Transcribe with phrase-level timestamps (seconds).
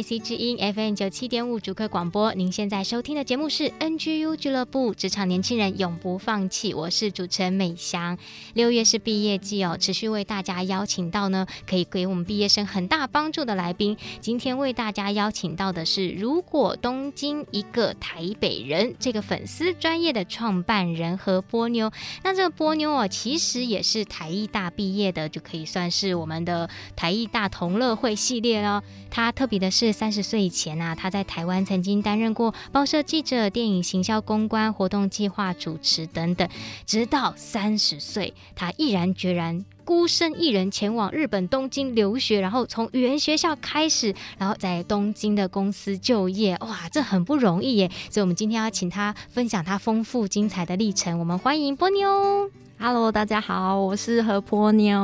[0.00, 6.72] IC 之音 FM 九七点五主客广播，您现在收听的节目是 NGU 俱乐部，职场年轻人永不放弃。
[6.72, 8.16] 我是主持人美香。
[8.54, 13.94] 六月是毕业季哦，持续为大家邀请到呢，可以给我们毕业生很大帮助的来宾。
[14.20, 21.92] 今天为大家邀请到的是，如果东京一个台北人这个粉丝专业的创办人和波妞。
[22.24, 28.82] 那这个波妞哦，其实也是台艺大毕业的，就可以算是我们的台艺大同乐会系列哦。
[29.10, 36.48] 他特别的是，三十岁以前啊，他在台湾曾经担任过报社记者、电影行销公关、活动计划主持等等。
[36.86, 46.56] 直到三十岁，他毅然决然孤身一人前往日本东京留学，然后从语言学校开始，然后在东京的公司就业。
[46.60, 47.90] 哇，这很不容易耶！
[48.08, 51.18] 所以，我们今天要请他分享他丰富精彩的历程。
[51.18, 52.48] 我们欢迎波妞。
[52.78, 54.96] Hello，大家好，我是何波妞。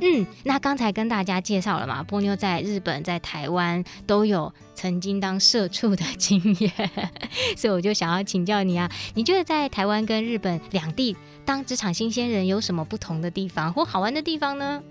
[0.00, 6.72] 嗯，那刚才跟大家介绍了嘛，波妞在日本、在台湾都有曾经当社畜的经验，
[7.54, 14.82] 所以我就想要请教你啊，你觉得在台湾跟日本两地当职场新鲜人有什么不同的地方或好玩的地方呢？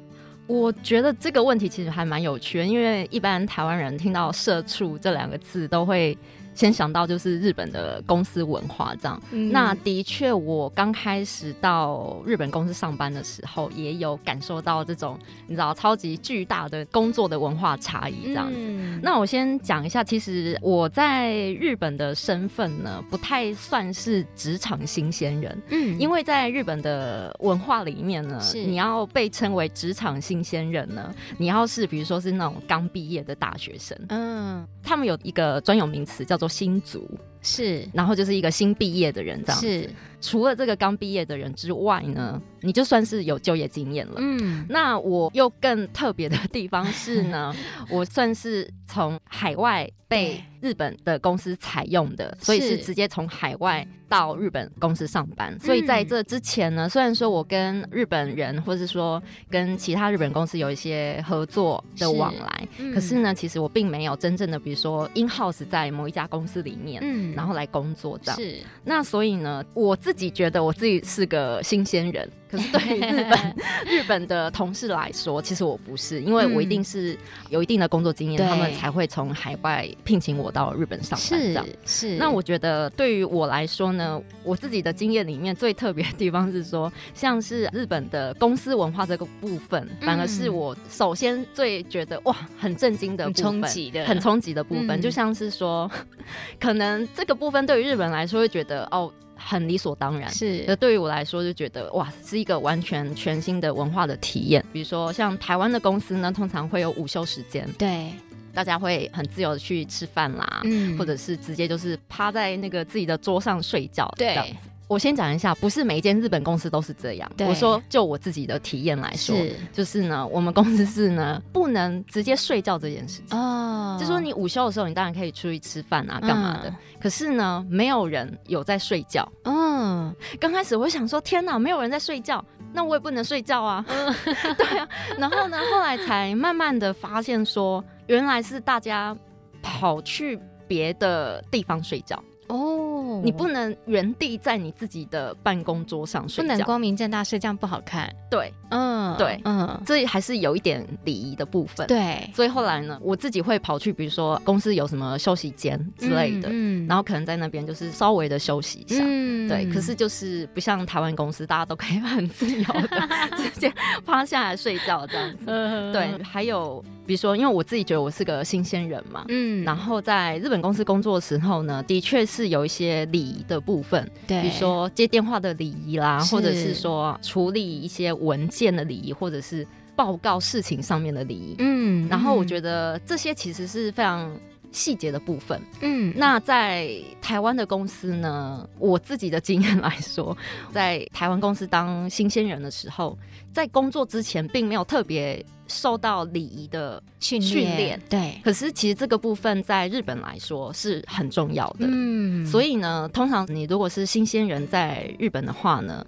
[0.48, 6.18] 我觉得这个问题其实还蛮有趣的，因为一般台湾人听到“社畜”这两个字都会。
[6.54, 15.18] 先想到就是日本的公司文化这样，嗯、那的确我刚开始到日本公司上班的时候，也有感受到这种
[15.48, 18.58] 你知道超级巨大的工作的文化差异这样子。
[18.58, 28.62] 嗯、那我先讲一下，其实我在日本的身份呢，不太算是职场新鲜人，嗯，因为在日本的文化里面呢，是。
[28.62, 37.10] 你要被称为职场新鲜人呢，你要是比如说是那种刚毕业的大学生，嗯，他们有一个专有名词叫做新族。
[37.44, 39.68] 是，然后就是一个新毕业的人这样子。
[39.68, 39.90] 是，
[40.22, 44.14] 除了这个刚毕业的人之外呢，你就算是有就业经验了。
[44.18, 47.52] 嗯，那我又更特别的地方是呢，
[47.90, 55.60] 我算是从海外被日本的公司采用的，所以是直接从海外到日本公司上班。
[55.60, 59.20] 所以在这之前呢，虽然说我跟日本人或者是说
[59.50, 67.00] 跟其他日本公司有一些合作的往来，可是呢，其实我并没有真正的，比如说 in house 在某一家公司里面。
[67.04, 67.36] 嗯。
[67.36, 72.28] 然后来工作这样，是那所以呢，我自己觉得我自己是个新鲜人。
[72.52, 73.56] 可是对于日本
[73.88, 77.18] 日本的同事来说，其实我不是，因为我一定是
[77.50, 81.66] 有一定的工作经验，嗯、他们才会从海外聘请我到日本上班这样。
[81.86, 95.90] 是，是那我觉得对于我来说呢，我自己的经验里面最特别的地方是说，像是日本的公司文化这个部分，嗯、反而是我首先最觉得哇很震惊的部分，很冲击的，很冲击的部分，嗯、就像是说，
[96.60, 99.10] 可能这个部分对于日本来说会觉得哦。
[99.46, 100.64] 很理所当然，是。
[100.68, 104.64] 那对于我来说，就觉得哇，是一个完全全新的文化的体验。
[104.72, 108.12] 比如说，像台湾的公司呢，通常会有午休时间，对，
[108.54, 114.56] 大家会很自由的去吃饭啦，嗯，或者是直接就是趴在那个自己的桌上睡觉，对。
[114.92, 117.32] 我先讲一下，不是每一间日本公司都是这样。
[117.48, 119.34] 我说，就我自己的体验来说，
[119.72, 123.40] 就是呢，我们公司是呢，不能直接睡觉这件事情。
[123.40, 126.70] 哦，就说你午休的时候，你当然可以出去吃饭啊，干嘛的。
[126.70, 129.26] 嗯、可是呢，没有人有在睡觉。
[129.46, 132.44] 嗯，刚开始我想说，天哪，没有人在睡觉，
[132.74, 133.86] 那我也不能睡觉啊。
[133.88, 134.14] 嗯、
[134.60, 134.86] 对啊。
[135.18, 139.16] 然后呢，后来才慢慢的发现说，原来是大家
[139.62, 140.38] 跑去
[140.68, 142.22] 别的地方睡觉。
[142.48, 142.91] 哦，
[143.24, 148.14] 你不能原地在你自己的办公桌上睡觉，不能光明正大睡，这样不好看。
[148.30, 151.86] 对，嗯，对，嗯，这还是有一点礼仪的部分。
[151.88, 159.04] 对，所以后来呢，我自己会跑去，比如说公司有什么休息间之类的，嗯，然后可能在那边就是稍微的休息一下。
[159.06, 159.66] 嗯，对。
[159.72, 163.08] 可是就是不像台湾公司，大家都可以 很自由的
[163.38, 163.72] 直接
[164.06, 165.46] 趴下来睡觉这样子。
[165.92, 172.52] 对，还有比如说，因为我自己觉得我是个新鲜人嘛，嗯，然后在日本公司工作的时候呢，的确是。
[172.52, 179.66] 有一些礼仪的部分，对，比如说接电话的礼仪啦，或者是说处理一些文件的礼仪，或者是
[179.96, 181.56] 报报告事情上面的礼仪。
[181.60, 184.30] 嗯，然后我觉得这些其实是非常。
[184.74, 186.90] 细节的部分，嗯，那在
[187.22, 190.38] 台湾的公司呢，我自己的经验来说，
[190.72, 193.18] 在台湾公司当新鲜人的时候，
[193.52, 198.40] 在工作之前并没有特别受到礼仪的训训练，对。
[198.44, 202.46] 可是其实这个部分在日本来说是很重要的，嗯。
[202.46, 206.06] 所以呢，通常你如果是新鲜人在日本的话呢。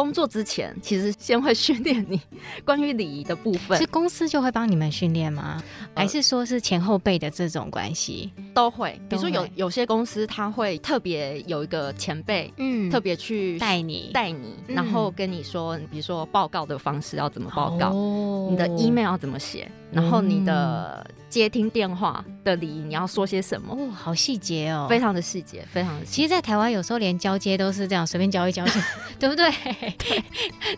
[0.00, 2.18] 工作之前，其实先会训练你
[2.64, 3.76] 关于礼仪的部分。
[3.76, 5.62] 是公司就会帮你们训练吗？
[5.94, 8.32] 还是说是前后辈的这种关系？
[8.54, 8.98] 都会。
[9.10, 21.06] 比如说有有些公司，他会特别有一个前辈，嗯，特别去带你带你，然后跟你说，比如说报告的方式要怎么报告，哦、你的 email 要怎么写，然后你的。
[21.30, 23.72] 接听电话的礼仪，你要说些什么？
[23.72, 26.10] 哦，好细节哦，非常的细节，非常的细节。
[26.10, 28.64] 其实，在台湾有时候连交接都是这样，随便交一交，
[29.16, 29.48] 对不对？
[29.96, 30.24] 对，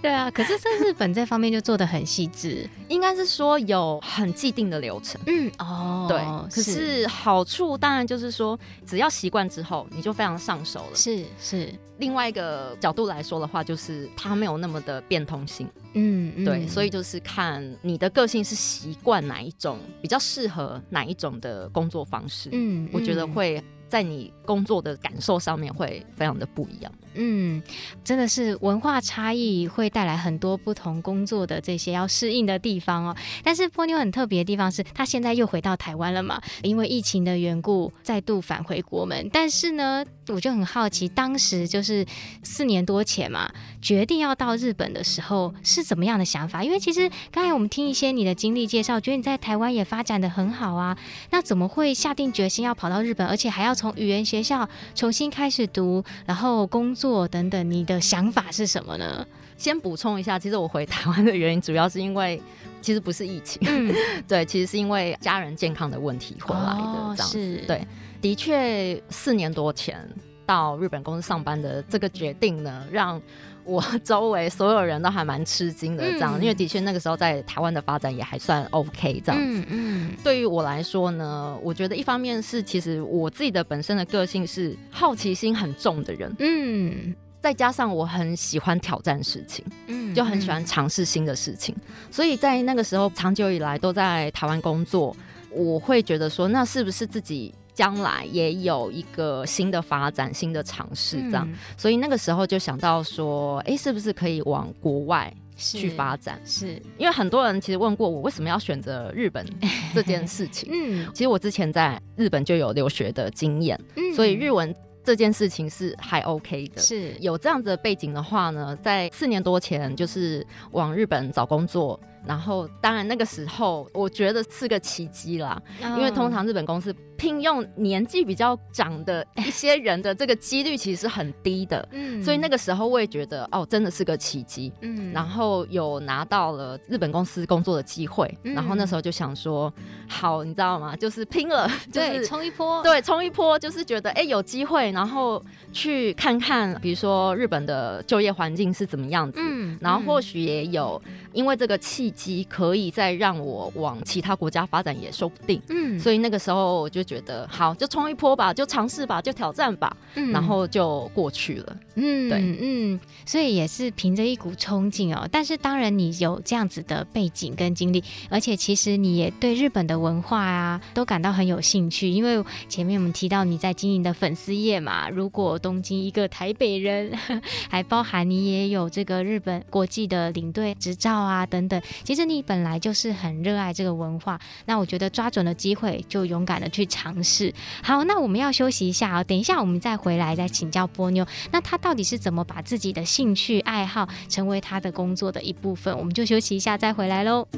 [0.02, 0.30] 对啊。
[0.30, 5.18] 可是，在日本这方面就做的很细致，应该是说有很既定的流程。
[5.26, 6.20] 嗯，哦，对。
[6.54, 10.94] 可是好处当然就是说，只要习惯之后，你就非常上手了。
[10.94, 11.72] 是是。
[11.98, 15.68] 另外一个角度来说的话，就是它没有那么的变通性。
[15.94, 22.48] 嗯，嗯，对，所以就是看你的个性是习惯哪一种，比较适合哪一种的工作方式。
[22.52, 26.92] 嗯，我觉得会在你工作的感受上面会非常的不一样。
[27.14, 27.62] 嗯，
[28.02, 33.16] 真的是文化差异会带来很多不同工作的这些要适应的地方哦。
[33.44, 39.28] 但是波妞很特别的地方是，他现在又回到台湾了嘛，因为疫情的缘故，再度返回国门。
[39.30, 42.06] 但是呢，我就很好奇，当时就是
[42.42, 46.64] 四年多前嘛，决定要到日本的时候是怎么样的想法？
[46.64, 50.96] 因为其实刚才我们听一些你的经历介绍，觉得你在台湾也发展的很好啊，
[51.30, 57.01] 那怎么会下定决心要跑到日本，而且还要从语言学校重新开始读，然后工作？
[57.02, 59.26] 做等等，你的想法是什么呢？
[59.56, 62.40] 先补充一下，其实我回台湾的原因主要是因为，
[62.80, 63.92] 其实不是疫情，嗯、
[64.28, 66.70] 对，其实是因为家人健康的问题回来的。
[66.70, 67.84] 哦、这样子是对，
[68.20, 70.08] 的确四年多前
[70.46, 73.20] 到日本公司上班的这个决定呢，让
[73.64, 76.02] 我 周围所有人都还蛮吃惊的。
[76.12, 79.22] 这样，嗯、因为的确那个时候在台湾的发展也还算 OK。
[79.24, 95.16] 这样子，嗯，嗯对于我来说呢，我觉得一方面是其实我自己的本身的个性是好奇心很重的人，嗯，再加上我很喜欢挑战事情，嗯，就很喜欢尝试新的事情，嗯、所以在那个时候长久以来都在台湾工作，
[95.50, 97.54] 我会觉得说，那是不是自己？
[97.74, 106.40] 将来也有一个新的发展、新的尝试，这样，嗯、所以那个时候就想到说，哎，是不是可以往国外去发展？
[106.44, 109.46] 是，是因为很多人其实问过我，为什么要选择日本
[109.94, 110.68] 这件事情？
[110.70, 116.82] 嗯，其实我之前在日本就有留学的经验，嗯，所以日文这件事情是还 OK 的。
[116.82, 121.98] 是有这样子的背景的话呢，在四年多前就是往日本找工作。
[122.24, 139.72] 然后，当然那个时候，我觉得是个奇迹啦，因为通常日本公司聘用年纪比较长的一些人的这个几率其实是很低的，嗯，所以那个时候我也觉得哦，真的是个奇迹，嗯，然后有拿到了日本公司工作的机会，然后那时候就想说，
[140.08, 140.96] 好，你知道吗？
[140.96, 145.40] 就是拼了， 就是冲一波，对，冲一波，就是觉得哎有机会，然后
[145.72, 151.00] 去看看，比如说日本的就业环境是怎么样子，嗯，然后或许也有
[151.32, 165.28] 因为这个契机可以再让我往其他国家发展也说不定，嗯，所以那个时候我就觉得好，就冲一波吧，就尝试吧，就挑战吧，嗯，然后就过去了，嗯，对，嗯，所以也是凭着一股冲劲哦。
[165.30, 177.12] 但是当然你有这样子的背景跟经历，而且其实你也对日本的文化啊都感到很有兴趣，因为前面我们提到你在经营的粉丝业嘛，如果东京一个台北人，
[177.68, 181.80] 还包含你也有这个日本国际的领队执照啊等等。
[182.04, 187.52] 其实你本来就是很热爱这个文化，那我觉得抓准了机会就勇敢的去尝尝试。
[187.82, 195.98] 好，那我们要休息一下啊，等一下我们再回来再请教波妞，那她到底是怎么把自己的兴趣爱好成为她的工作的一部分？
[195.98, 197.48] 我们就休息一下再回来喽。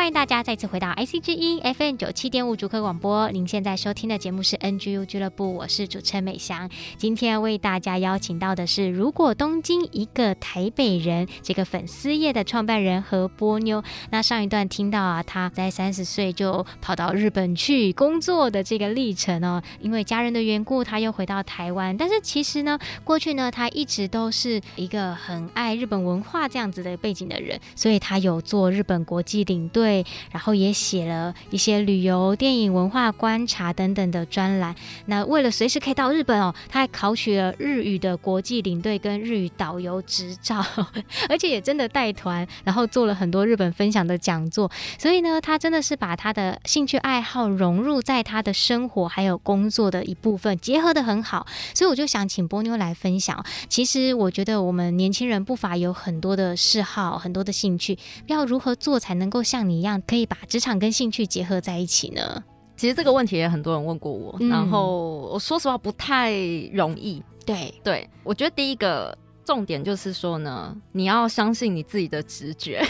[0.00, 3.30] 欢迎大家再次回到 IC 之音 FM 九七点五主客广播。
[3.32, 6.70] 您现在收听的节目是 NGU 俱乐部，我是主持人美香。
[6.96, 13.84] 今天为大家邀请到的是《如果东京一个台北人》这个粉丝业的创办人何波妞。
[14.10, 21.94] 那上一段听到啊，他在三十岁就跑到日本去工作的这个历程哦，因为家人的缘故，他又回到台湾。
[21.94, 29.89] 但是其实呢，过去呢，他一直都是一个很爱日本文化这样子的背景的人，所以他有做日本国际领队，
[30.30, 34.74] 然后也写了一些旅游、电影、文化观察等等的专栏。
[35.06, 40.64] 那为了随时可以到日本哦，他还考取了日语的国际领队跟日语导游执照，
[41.28, 44.70] 而且也真的带团，然后做了很多日本分享的讲座。
[44.98, 51.46] 所以呢，他真的是把他的兴趣爱好融入在他的生活还有工作的一部分，结合得很好。
[51.74, 53.44] 所以我就想请波妞来分享。
[53.68, 62.44] 其实我觉得我们年轻人不乏有很多的嗜好，很多的兴趣，要如何做才能够像你一样，可以把职场跟兴趣结合在一起呢？
[62.76, 66.32] 其实这个问题也很多人问过我，嗯、然后我说实话不太
[66.72, 67.22] 容易。
[67.44, 72.82] 对对，我觉得第一个重点就是说呢，你要相信你自己的直觉。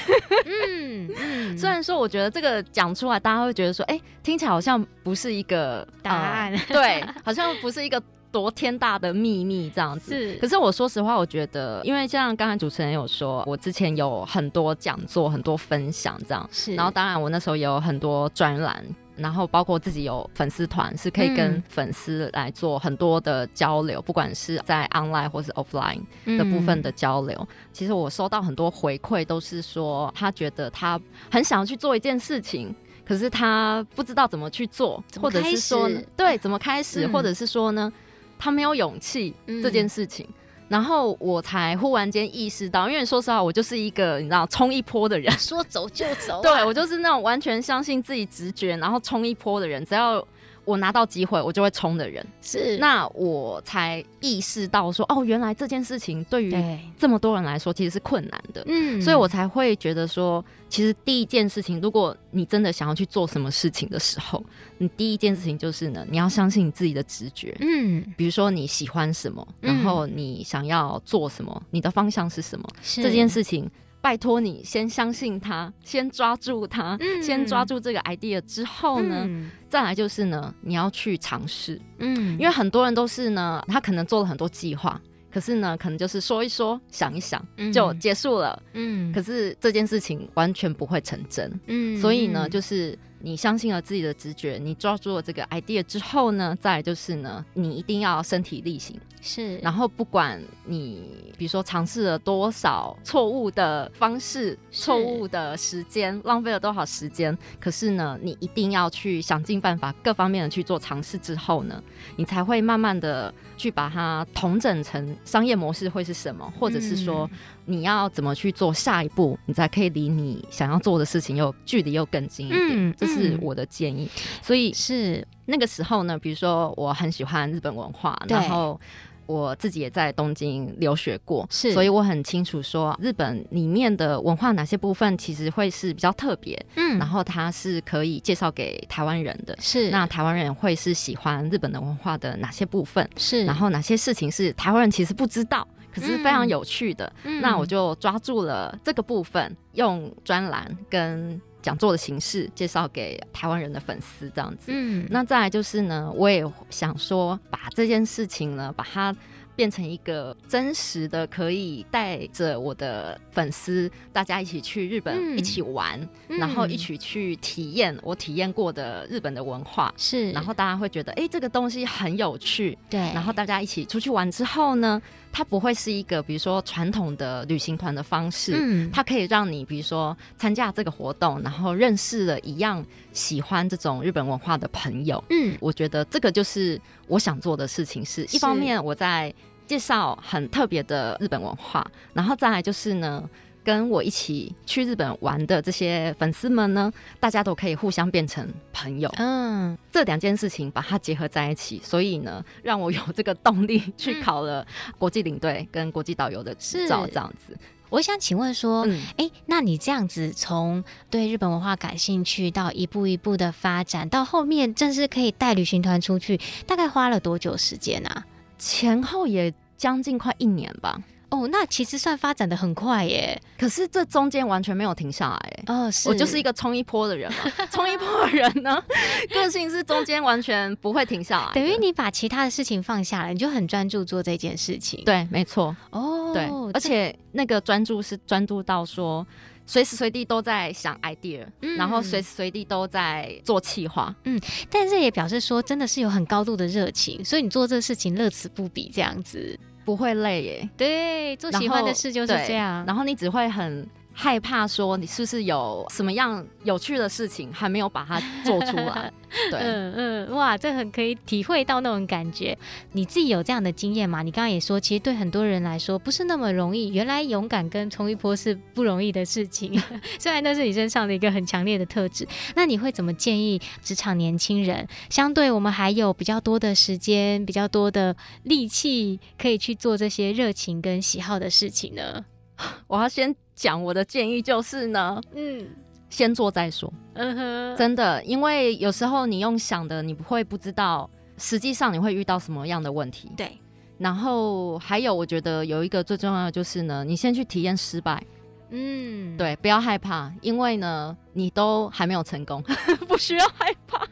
[0.44, 8.02] 嗯， 嗯虽然说我觉得这个讲出来，大家会觉得说，哎，听起来好像不是一个答案，呃、对，好像不是一个。
[8.32, 10.34] 多天大的秘密这样子，是。
[10.38, 16.74] 可是我说实话，我觉得，因为像刚才主持人有说，我之前有很多讲座、很多分享这样，是。
[16.74, 18.84] 然后当然我那时候也有很多专栏，
[19.16, 27.36] 然后包括自己有粉丝团，是可以跟粉丝来做很多的交流，嗯、不管是在 online 或是 offline 的部分的交流。
[27.40, 30.98] 嗯、其实我收到很多回馈，都是说他觉得他
[31.30, 37.92] 很想要去做一件事情，可是他不知道怎么去做，或者是说对怎么开始，嗯、或者是说呢？
[38.40, 40.34] 他没有勇气这件事情，嗯、
[40.68, 50.26] 然后我才忽然间意识到，因为说实话，我就是一个你知道冲一波的人，说走就走、啊，对，我就是那种完全相信自己直觉，然后冲一波的人，只要。
[50.70, 52.24] 我拿到机会，我就会冲的人。
[52.40, 56.54] 是，那我才意识到说，哦，原来这件事情对于
[56.98, 64.42] 这么多人来说其实是困难的，嗯，所以我才会觉得说，其实第一件事情，如果你真的想要去做什么事情的时候，
[64.78, 73.70] 你第一件事情就是呢，你要相信你自己的直觉，嗯，比如说你喜欢什么，然后你想要做什么，你的方向是什么，这件事情。
[74.00, 81.80] 拜托你先相信他，先抓住他，嗯、先抓住这个 idea 之后呢，嗯、再来就是呢，你要去尝试。
[81.98, 88.62] 嗯，因为很多人都是呢，他可能做了很多计划，可是呢，可能就是说一说，想一想就结束了。
[88.72, 91.60] 嗯，可是这件事情完全不会成真。
[91.66, 92.98] 嗯，所以呢，就是。
[93.22, 98.98] 你相信了自己的直觉，你抓住了这个 idea 之后呢，再就是呢，你一定要身体力行。
[99.22, 111.82] 是，然后不管你比如说尝试了多少错误的方式、错误的时间、浪费了多少时间，可是呢，你一定要去想尽办法，各方面的去做尝试之后呢，
[112.16, 117.28] 你才会慢慢的去把它统整成商业模式会是什么，或者是说。
[117.32, 122.68] 嗯你要怎么去做下一步，你才可以离你想要做的事情又距离又更近一点？
[122.72, 124.08] 嗯，这是我的建议。
[124.42, 125.26] 所以是。
[125.46, 128.80] 那个时候呢，比如说我很喜欢日本文化，然后
[129.26, 143.10] 我自己也在东京留学过，是，所以我很清楚说日本里面的文化哪些部分其实会是比较特别，嗯，然后它是可以介绍给台湾人的，是，那台湾人会是喜欢日本的文化的哪些部分？
[143.16, 145.66] 是，然后哪些事情是台湾人其实不知道？
[145.92, 154.66] 可是非常有趣的，嗯、那我就抓住了这个部分，用专栏跟讲座的形式介绍给台湾人的粉丝，这样子。
[154.68, 159.14] 嗯，那再来就是呢，我也想说，把这件事情呢，把它。
[159.56, 169.92] 变成一个真实的，可以带着我的粉丝，大家一起去日本一起玩，嗯、然后一起去体验我体验过的日本的文化。
[169.98, 172.78] 是，然后大家会觉得，哎、欸，这个东西很有趣。
[172.88, 175.02] 对，然后大家一起出去玩之后呢，
[175.32, 185.22] 它不会是一个比如说传统的旅行团的方式，嗯，它可以让你比如说参加这个活动，然后认识了一样喜欢这种日本文化的朋友。
[185.30, 189.32] 嗯，我觉得这个就是我想做的事情是，是一方面我在。
[189.66, 193.22] 介绍很特别的日本文化，然后再来就是呢，
[193.62, 199.12] 跟我一起去日本玩的这些粉丝们呢，大家都可以互相变成朋友。
[199.16, 204.66] 嗯，这两件事情把它结合在一起，所以呢，让我有这个动力去考了
[204.98, 207.06] 国际领队跟国际导游的执照。
[207.06, 207.56] 这样子，
[207.88, 208.82] 我想请问说，
[209.16, 218.24] 哎、嗯，那你这样子从对日本文化感兴趣到一步一步的发展，到后面正式可以带旅行团出去，大概花了多久时间啊？
[218.58, 221.00] 前后也将近快一年吧。
[221.30, 223.40] 哦，那其实算发展的很快耶。
[223.58, 225.62] 可是这中间完全没有停下来。
[225.66, 227.38] 哦，是我就是一个冲一波的人嘛。
[227.70, 228.82] 冲一波的人呢，
[229.32, 231.52] 个性是中间完全不会停下来。
[231.54, 235.04] 等于你把其他的事情放下来，你就很专注做这件事情。
[235.04, 235.76] 对，没错。
[235.90, 239.24] 哦，对，而且那个专注是专注到说，
[239.66, 244.12] 随时随地都在想 idea，、嗯、然后随时随地都在做企划。
[244.24, 249.56] 嗯，但是也表示说，真的是有很高度的热情，所以你做这个事情乐此不彼，这样子。
[249.90, 252.84] 不会累耶，对，做喜欢的事就是这样。
[252.86, 259.12] 然后你只会很害怕说，你是不是有什么样有趣的事情还没有把它做出来？
[259.50, 262.56] 对，嗯嗯，哇，这很可以体会到那种感觉。
[262.92, 264.22] 你自己有这样的经验吗？
[264.22, 266.88] 你刚刚也说，其实对很多人来说不是那么容易。
[266.88, 269.80] 原来勇敢跟冲一波是不容易的事情，
[270.18, 272.26] 虽然那是你身上的一个很强烈的特质。
[272.56, 274.86] 那你会怎么建议职场年轻人？
[275.08, 282.24] 相对我们还有比较多的时间，比较多的力气，可以去做这些热情跟喜好的事情呢？
[282.86, 283.34] 我要先。
[283.52, 285.68] 讲我的建议就是呢，嗯，
[286.08, 293.52] 先做再说，嗯哼，真的，因为有时候你用想的，你不会不知道，实际上你会遇到什么样的问题，对。
[293.98, 298.24] 然后还有，我觉得有一个最重要的就是呢，你先去体验失败，
[298.70, 302.62] 嗯，对，不要害怕，因为呢，你都还没有成功，
[303.08, 304.06] 不需要害怕。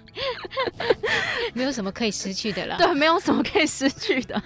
[1.54, 4.40] 没有什么可以失去的了，对，没有什么可以失去的，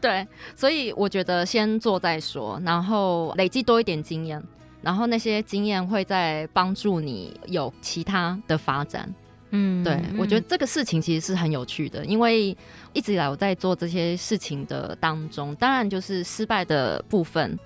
[0.00, 4.42] 对，所以我觉得先做再说，然后累积多一点经验，
[4.80, 9.12] 然后那些经验会再帮助你有其他的发展，
[9.50, 12.56] 嗯，对，我觉得这个事情其实是很有趣的，因为
[12.94, 17.58] 一直以来我在做这些事情的当中，当然就是失败的部分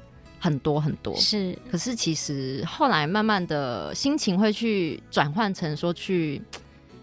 [0.43, 6.43] 很多很多，是，可是其实后来慢慢的心情会去转换成说去。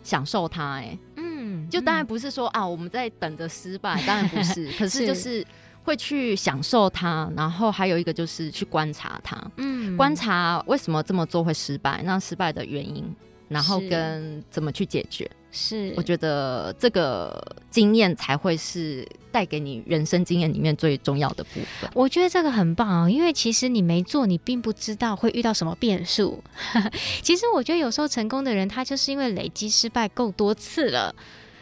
[0.02, 5.46] 享受它，哎，嗯，就当然不是说啊，我们在等着失败， 当然不是，可是就是
[5.84, 13.06] 会去享受它，然后还有一个就是去观察它，嗯，观察为什么这么做会失败，那失败的原因，
[13.50, 15.30] 然后跟怎么去解决。
[15.52, 21.90] 是，我觉得这个经验才会是带给你人生经验里面最重要的部分。
[21.94, 26.44] 我觉得这个很棒哦，因为其实你没做，你并不知道会遇到什么变数。
[27.22, 31.16] 其实我觉得有时候成功的人，他就是因为累积失败够多次了。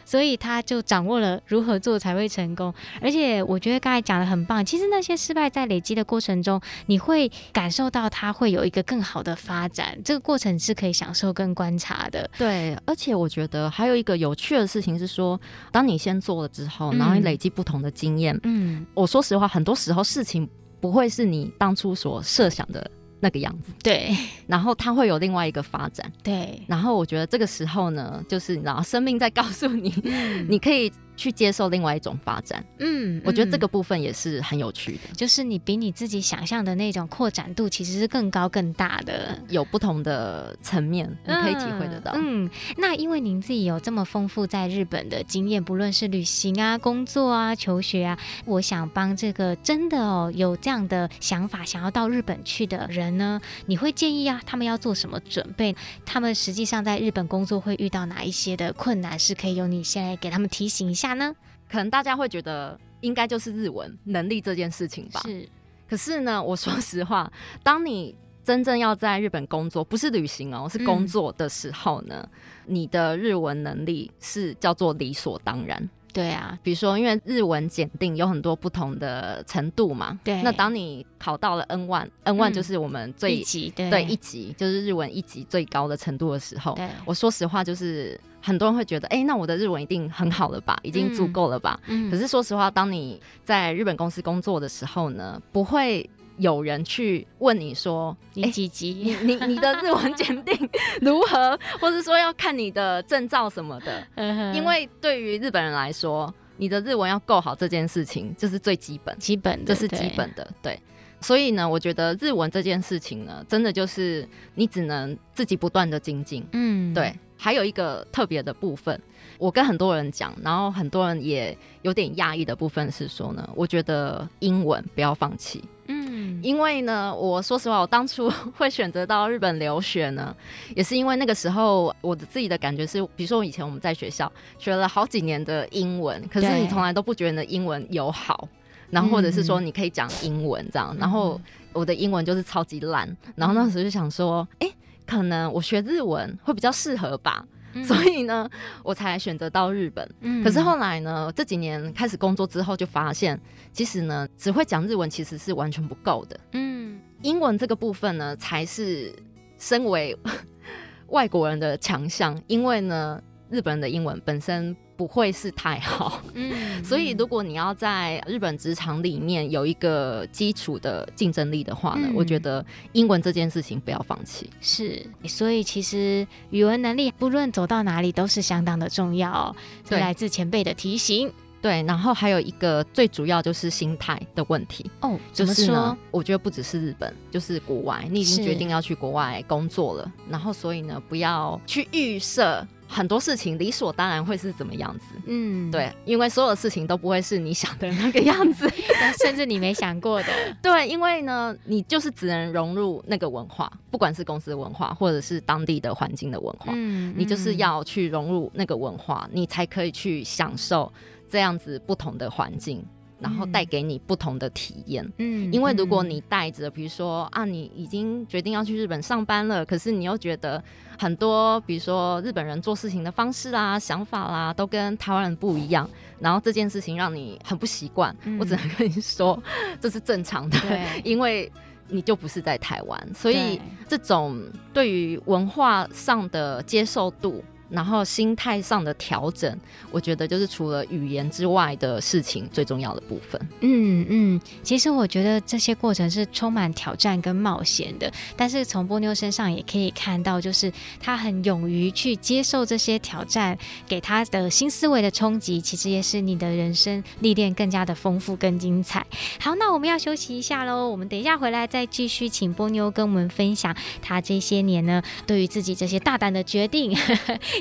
[0.08, 2.72] 所以他就掌握了如何做才会成功，
[3.02, 4.64] 而且我觉得刚才讲的很棒。
[4.64, 12.26] 其实那些失败在累积的过程中，你会感受到它会有一个更好的发展，这个过程是可以享受跟观察的。
[12.38, 15.38] 对，而且我觉得还有一个有趣的事情是说，
[15.70, 20.48] 当你先做了之后，然后你累积不同的经验，嗯，我说实话，很多时候事情
[20.80, 22.90] 不会是你当初所设想的。
[23.20, 30.92] 那个样子，对，然后它会有另外一个发展，对，然后我觉得这个时候呢，就是你知道，生命在告诉你，嗯，你可以。
[31.18, 42.12] 去接受另外一种发展，嗯，我觉得这个部分也是很有趣的，就是你比你自己想象的那种扩展度其实是更高更大的，有不同的层面，你可以体会得到。
[42.14, 55.74] 嗯，嗯，那因为您自己有这么丰富在日本的经验，不论是旅行啊、工作啊、求学啊，我想帮这个真的哦有这样的想法想要到日本去的人呢，你会建议啊他们要做什么准备？
[56.06, 59.18] 他们实际上在日本工作会遇到哪一些的困难？
[59.18, 61.07] 是可以由你先来给他们提醒一下。
[61.14, 61.34] 呢？
[61.68, 65.20] 可能大家会觉得应该就是日文能力这件事情吧。
[65.20, 65.48] 是，
[65.88, 67.30] 可是呢，我说实话，
[67.62, 72.30] 当你真正要在日本工作，不是旅行哦，是工作的时候呢，嗯、
[72.64, 75.88] 你的日文能力是叫做理所当然。
[76.12, 80.18] 对啊，比如说，因为日文检定有很多不同的程度嘛。
[80.24, 80.42] 对。
[80.42, 86.74] 那当你考到了 N one，N one 就是我们最、嗯、一级，对，对一级就是日文一级最高的程度的时候。
[86.74, 86.88] 对。
[87.04, 91.78] 我说实话，就是很多人会觉得，哎、欸，那我的日文一定很好了吧，已经足够了吧？
[91.86, 92.10] 嗯。
[92.10, 96.08] 可是说实话，当你在日本公司工作的时候呢，不会。
[96.38, 99.14] 有人去问你说：“你几级？
[99.14, 100.70] 欸、 你你你的日文检定
[101.02, 101.58] 如何？
[101.80, 104.52] 或是说要看你的证照什么的？
[104.54, 110.44] 因为对于日本人来说，你的日文要够好这件事情就是最基本，基本这是基本的。
[110.62, 110.80] 对，对，
[111.20, 116.46] 所以呢，我觉得日文这件事情呢，真的就是你只能自己不断的精进。
[116.52, 117.12] 嗯，对。
[117.40, 119.00] 还有一个特别的部分，
[119.38, 125.64] 我跟很多人讲，然后很多人也有点讶异的部分是说呢，我觉得英文不要放弃。
[125.86, 130.36] 嗯，因为呢，我说实话，我当初会选择到日本留学呢，
[130.76, 138.46] 也是因为那个时候我的自己的感觉是，比如说以前我们在学校学了好几年的英文，可是你从来都不觉得你的英文有好，
[138.90, 141.40] 然后或者是说你可以讲英文这样，然后
[141.72, 144.74] 我的英文就是超级烂，然后那时候就想说，哎、欸，
[145.06, 147.46] 可能我学日文会比较适合吧。
[147.80, 148.48] 嗯、所以呢，
[148.82, 150.08] 我才选择到日本。
[150.20, 153.40] 嗯，可是后来呢，这几年开始工作之后，就发现
[153.72, 156.40] 其实呢，只会讲日文其实是完全不够的。
[156.52, 159.12] 嗯，英文这个部分呢，才是
[159.58, 160.16] 身为
[161.08, 164.76] 外国人的强项，因为呢，日本人的英文本身。
[164.98, 174.50] 不会是太好，嗯，所以如果你要在日本职场里面有一个基础的竞争力的话呢，嗯，我觉得英文这件事情不要放弃。
[174.60, 179.54] 是，所以其实语文能力不论走到哪里都是相当的重要，
[179.88, 181.32] 是来自前辈的提醒。
[181.60, 184.88] 对，然后还有一个最主要就是心态的问题。
[185.00, 192.66] 哦，就是呢，我觉得不只是日本，就是国外，你已经决定要去国外工作了，然后所以呢，不要去预设。
[192.88, 195.14] 很多事情理所当然会是怎么样子？
[195.26, 198.66] 嗯，对，因为所有的事情都不会是你想的那个样子，
[199.22, 200.28] 甚至你没想过的。
[200.62, 210.90] 对，因为呢，你就是只能融入那个文化，不管是公司的文化，或者是当地的环境的文化，嗯，你就是要去融入那个文化，你才可以去享受
[211.30, 212.82] 这样子不同的环境。
[213.20, 220.62] 然后带给你不同的体验，嗯，因为如果你带着，比如说啊，你已经决定要去日本上班了，可是你又觉得
[220.98, 225.88] 很多，比如说日本人做事情的方式啊、想法啦，都跟台湾人不一样，
[226.20, 229.42] 然后这件事情让你很不习惯，嗯，我只能跟你说，
[229.80, 230.58] 这是正常的，
[231.02, 231.50] 因为
[231.88, 234.40] 你就不是在台湾，所以这种
[234.72, 237.42] 对于文化上的接受度。
[237.68, 239.58] 然后心态上的调整，
[239.90, 243.40] 我觉得就是除了语言之外的事情最重要的部分。
[243.60, 259.06] 嗯嗯，其实我觉得这些过程是充满挑战跟冒险的，但是从波妞身上也可以看到，就是他很勇于去接受这些挑战，给他的新思维的冲击，其实也是你的人生历练更加的丰富跟精彩。
[259.40, 266.96] 好，那我们要休息一下喽，我们等一下回来再继续请波妞跟我们分享他这些年呢，对于自己这些大胆的决定。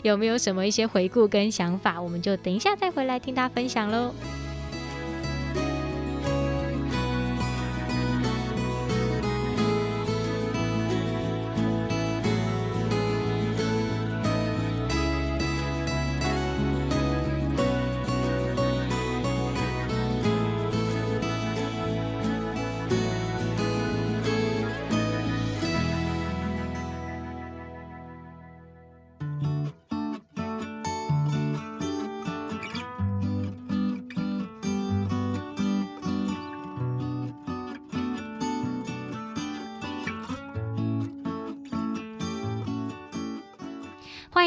[0.04, 2.02] 有没有什么一些回顾跟想法？
[2.02, 4.14] 我们就等一下再回来听他分享喽。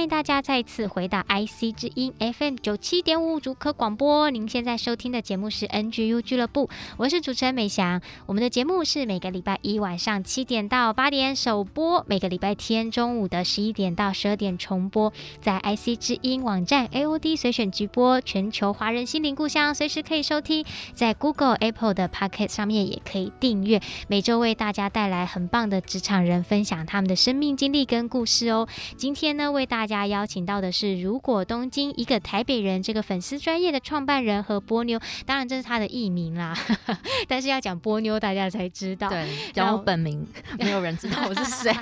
[0.01, 4.31] 欢迎大家再次回到 IC 之音 FM 九七点五主科广播。
[4.31, 8.01] 您现在收听的节目是 NGU 俱乐部，我是主持人美翔。
[8.25, 15.13] 我们的节目是每个礼拜一晚上七点到八点首播，每个礼拜天中午的十一点到十二点重播。
[15.43, 20.65] 在 IC 之音网站 AOD 随选直播，全球华人心灵故乡随时可以收听。
[20.95, 23.83] 在 Google、Apple 的 Pocket 上面也可以订阅。
[24.09, 28.67] 每周为大家带来很棒的职场人分享他们的生命经历跟故事哦。
[28.97, 36.57] 今天呢，为大大家邀请到的是如果东京一个台北人这个粉丝专业的创办人和波妞，当然这是他的艺名啦，
[37.27, 40.27] 但是要讲波妞大家才知道，对，讲我本名
[40.59, 41.73] 没有人知道我是谁。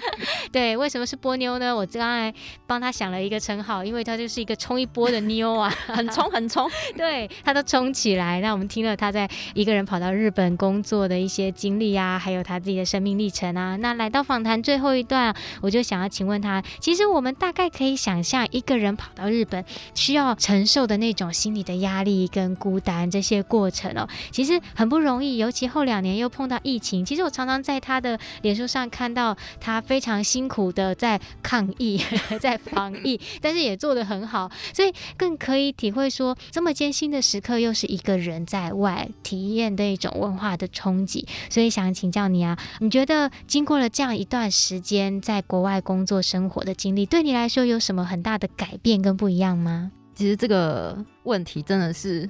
[0.52, 1.74] 对，为什么是波妞呢？
[1.74, 2.32] 我刚才
[2.66, 8.40] 帮他想了一个称号，因为他就是一个冲一波的妞啊，很冲 很冲，对，他都冲起来。
[8.40, 13.76] 那我们听了他在一个人跑到日本工作的一些经历啊，还有他自己的生命历程啊。
[13.76, 17.34] 那来到访谈最后一段，我就想要请问他，其实我们。
[17.36, 19.64] 大概可以想象一个人跑到日本
[19.94, 25.38] 需要承受的那种心理的压力跟孤单这些过程哦，其实很不容易。
[25.38, 31.98] 尤其后两年又碰到疫情，其实我常常在他的脸书上看到他非常辛苦的在抗疫、
[32.40, 41.26] 在防疫， 但是也做得很好，所以更可以体会说，这么艰辛的时刻又是一个人在外体验的一种文化的冲击。
[41.48, 49.90] 所以想请教你啊，你觉得经过了这样一段时间在国外工作生活的经历，对你来说有什么很大的改变跟不一样吗？
[50.14, 52.28] 其实这个问题真的是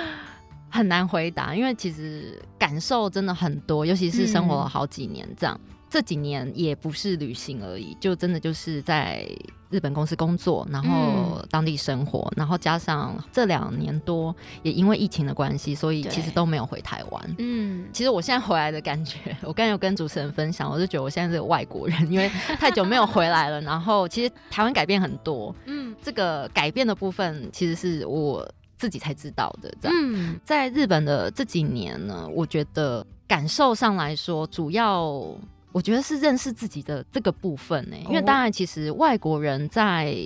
[0.70, 5.58] 很难回答，因为其实感受真的很多，尤其是生活了好几年这样。
[5.64, 9.28] 嗯这几年也不是旅行而已，就真的就是在
[9.70, 17.34] 日本公司工作，然后当地生活，嗯、然后加上这两年多也因为疫情的关系，所以其实都没有回台湾。
[17.38, 22.28] 嗯，其实我现在回来的感觉，我刚才有跟主持人分享，我就觉得我现在是个外国人，因为
[22.60, 23.60] 太久没有回来了。
[23.60, 28.48] 然后其实台湾改变很多，嗯，这个改变的部分其实是我
[28.78, 29.74] 自己才知道的。
[29.80, 35.36] 这样，嗯，在日本的这几年呢，我觉得感受上来说，主要。
[35.72, 38.04] 我觉得是认识自己的这个部分呢、欸。
[38.08, 40.16] 因为当然，其实外国人在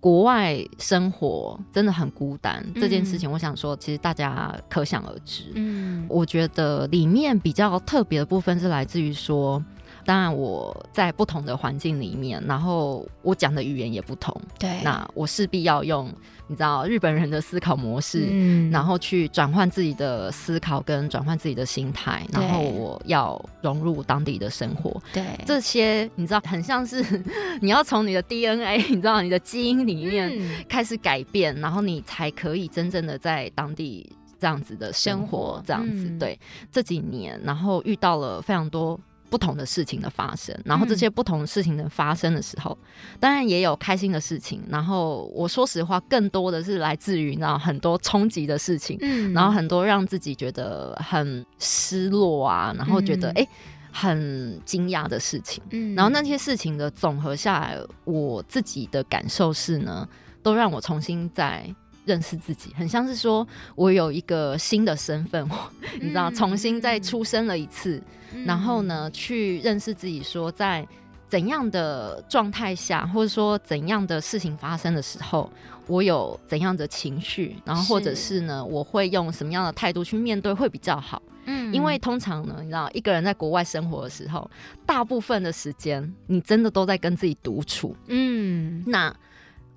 [0.00, 5.44] 国外生活真的很孤单，嗯、这件事情，我想说，其实大家可想而知。
[5.54, 9.62] 嗯，我觉得里面比较特别的部分是来自于说。
[10.08, 14.34] 当然，我在不同的环境里面，然后我讲的语言也不同。
[14.58, 16.10] 对，那我势必要用
[16.46, 24.98] 你知道日本人的思考模式，嗯，然后去转换自己的思考跟转换自己的心态，然后我要融入当地的生活。
[25.12, 27.04] 对，这些你知道，很像是
[27.60, 30.32] 你要从你的 DNA，你知道你的基因里面
[30.66, 36.08] 开始改变，嗯，然后你才可以真正的在当地这样子的生活，这样子。
[36.08, 36.40] 嗯，对，
[36.72, 38.98] 这几年，然后遇到了非常多。
[39.30, 44.62] 不同的事情的发生，然后这些不同的事情的发生的时候，嗯、当然也有开心的事情。
[44.68, 53.44] 然后我说实话，更多的是来自于那很多冲击的事情，嗯，然后很多让自己觉得很失落啊，然后觉得哎、嗯。
[53.44, 53.48] 欸、
[53.90, 60.06] 很惊讶的事情，嗯，然后那些事情的总和下来，我自己的感受是呢，
[60.42, 61.64] 都让我重新再
[62.08, 65.46] 认识自己，很像是说我有一个新的身份，
[66.00, 68.02] 你知道，重新再出生了一次。
[68.44, 70.86] 然后呢，去认识自己，说在
[71.28, 75.50] 怎样的状态下，或者说怎样的事情发生的时候，
[75.86, 81.22] 我有怎样的情绪，然后或者是呢，我会用什么样的态度去面对会比较好。
[81.46, 84.48] 嗯，因为通常呢，你知道，一个人在国外生活的时候，
[84.84, 87.96] 大部分的时间你真的都在跟自己独处。
[88.08, 89.14] 嗯，那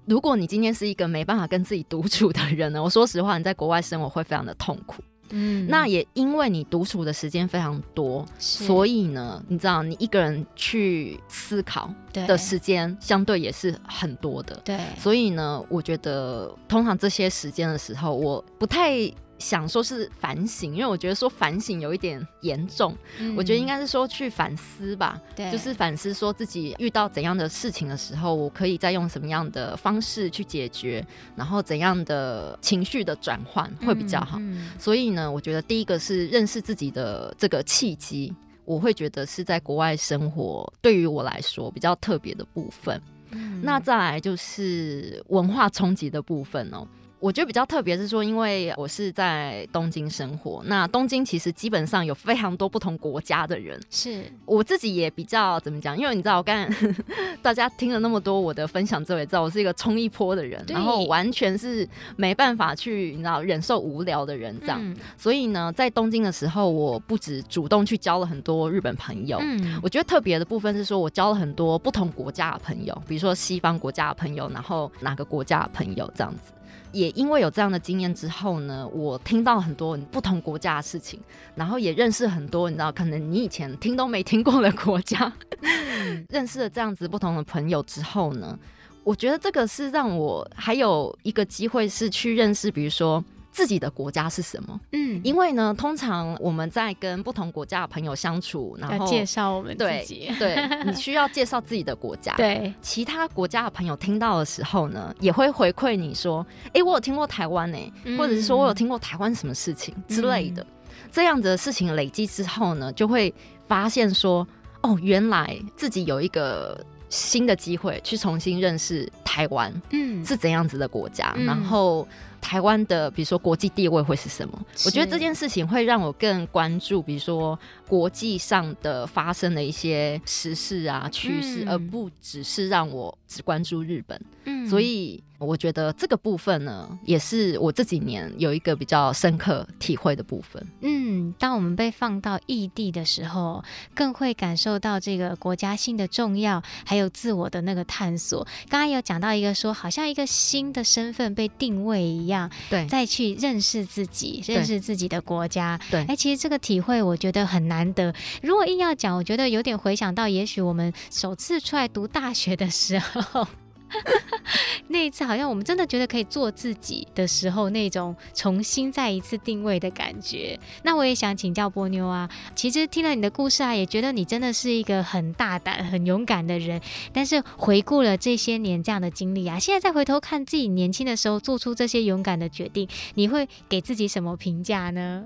[0.05, 5.01] 如果你今天是一个没办法跟自己独处的人呢， 我说实话，你在国外生活会非常的痛苦。
[5.33, 14.59] 嗯，那也因为你独处的时间非常多，所以呢，你知道，你一个人去思考的时间相对也是很多的。
[14.65, 19.11] 对，所以呢，我觉得通常这些时间的时候，我不太。
[19.41, 34.37] 想说是反省，因为我觉得说反省有一点严重，嗯，我觉得应该是说去反思吧，对，就是反思说自己遇到怎样的事情的时候，我可以再用什么样的方式去解决，然后怎样的情绪的转换会比较好。
[34.37, 34.79] 嗯嗯。
[34.79, 43.01] 所以呢，我觉得第一个是认识自己的这个契机，我会觉得是在国外生活对于我来说比较特别的部分。
[43.31, 43.59] 嗯。
[43.63, 46.87] 那再来就是文化冲击的部分哦。
[47.21, 53.79] 我觉得比较特别是说，因为我是在东京生活，那东京其实基本上有非常多不同国家的人。
[53.91, 55.95] 是我自己也比较怎么讲？
[55.95, 56.95] 因为你知道，我刚才
[57.43, 64.79] 大家听了那么多我的分享之后，也知道我是一个冲一波的人，然后完全是没办法去你知道忍受无聊的人这样。
[64.81, 76.51] 嗯、所以呢，在东京的时候，我不止主动去交了很多日本朋友，嗯、我觉得特别的部分是说我交了很多不同国家的朋友，比如说西方国家的朋友，然后哪个国家的朋友这样子。
[76.91, 81.19] 也因为有这样的经验之后呢，我听到很多不同国家的事情，
[81.55, 85.31] 然后也认识很多你知道可能你以前听都没听过的国家，
[86.29, 88.57] 认识了这样子不同的朋友之后呢，
[89.03, 93.23] 我觉得这个是让我还有一个机会是去认识，比如说。
[93.51, 94.79] 自己的国家是什么？
[94.93, 102.33] 嗯，因为呢，通常我们在跟不同国家的朋友相处，然后介绍我们自己，对，对你需要介绍自己的国家。
[102.37, 110.63] 对，其他国家的朋友听到的时候呢，也会回馈你说：“哎、欸，我有听过台湾呢、欸嗯，或者是说我有听过台湾什么事情之类的。
[110.63, 110.67] 嗯”
[111.11, 113.33] 这样子的事情累积之后呢，就会
[113.67, 114.47] 发现说
[114.81, 116.79] ：“哦，原来自己有一个
[117.11, 121.31] 新的机会去重新认识台湾，嗯，是怎样子的国家。
[121.37, 122.07] 嗯”然后。
[122.43, 124.65] 台湾的，比如说国际地位会是什么？
[124.83, 134.19] 我觉得这件事情会让我更关注，比如说国际上的发生的一些时事啊、趋势，而不只是让我只关注日本。
[134.45, 135.23] 嗯，所以。
[135.41, 140.63] 我觉得这个部分呢，也是我这几年有一个比较深刻体会的部分。
[140.81, 143.63] 嗯，当我们被放到异地的时候，
[143.95, 148.45] 更会感受到这个国家性的重要，还有自我的那个探索。
[148.69, 155.79] 刚刚有讲到一个说，好像一个新的身份被定位一样，对，再去认识自己，认识自己的国家。
[155.89, 158.13] 对，哎，其实这个体会我觉得很难得。
[158.43, 163.47] 如果硬要讲，我觉得有点回想到，也许我们首次出来读大学的时候。
[164.87, 170.59] 那一次，好像我们真的觉得可以做自己的时候，那种重新再一次定位的感觉。
[170.83, 176.81] 那我也想请教波妞啊，其实听了你的故事啊，也觉得你真的是一个很大胆、很勇敢的人。
[177.13, 185.25] 但是回顾了这些年这样的经历啊，现在再回头看自己年轻的时候做出这些勇敢的决定，你会给自己什么评价呢？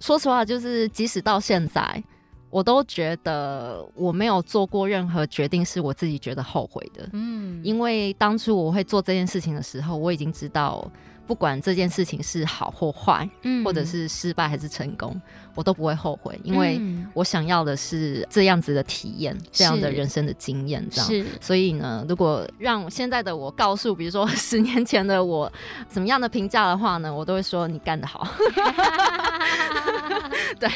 [0.00, 2.02] 说实话，就是即使到现在。
[2.54, 7.08] 我都觉得我没有做过任何决定是我自己觉得后悔的。
[7.12, 10.88] 嗯，因为当初我会做这件事情的时候，我已经知道
[11.26, 15.20] 不管这件事情是好或坏，嗯，或者是失败还是成功，
[15.54, 16.80] 我都不会后悔，因为
[17.12, 21.06] 我想要的是这样子的体验，这样的人生的经验，这样。
[21.06, 21.24] 是。
[21.40, 25.50] 所以呢，如果让现在的我告诉，比如说 十年前的我，
[25.88, 28.26] 怎么样的评价的话呢，我都会说你干得好。
[30.58, 30.68] 对，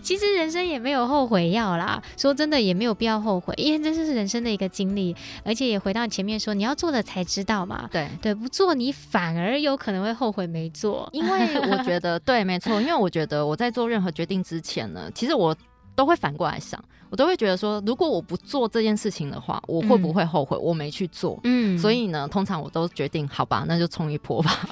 [0.00, 2.00] 其实人生也没有后悔药啦。
[2.16, 7.88] 说真的，也没有必要后悔，因为这就是人生的一个经历，而且也回到前面说，你要做了才知道嘛。
[7.90, 11.08] 对对，不做你反而有可能会后悔没做。
[11.12, 15.56] 因为我觉得， 对，没错，因为我觉得我在做任何决定之前呢，其实我
[15.94, 16.82] 都会反过来想。
[17.10, 21.40] 我都会觉得说，如果我不做这件事情的话，我会不会后悔我没去做？
[21.42, 24.60] 嗯，所以呢，通常我都决定，好吧，那就冲一波吧。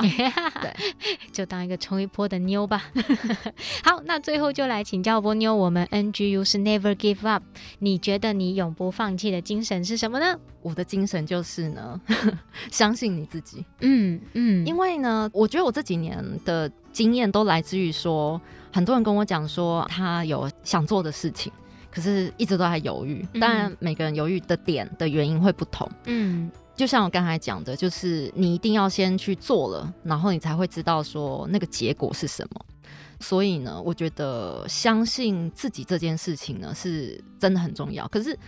[0.63, 0.73] 对，
[1.33, 2.85] 就当一个冲一波的妞吧。
[3.83, 7.43] 好，那最后就来请教波妞，我们 NGU 是 Never Give Up，
[7.81, 10.39] 你觉得你永不放弃的精神是什么呢？
[10.63, 12.01] 我的精神就是呢，
[12.71, 13.65] 相信你自己。
[13.81, 18.41] 嗯嗯，因为呢，我觉得我这几年的经验都来自于说，
[18.73, 21.53] 很多人跟我讲说他有想做的事情。
[21.91, 25.91] 可是一直都在犹豫，当然每个人犹豫的点的原因会不同。
[26.05, 32.67] 嗯，就像我刚才讲的，就是你一定要先去做了，然后你才会知道说那个结果是什么。
[33.21, 38.07] 所以呢，我觉得相信自己这件事情呢是真的很重要。
[38.09, 38.39] 可是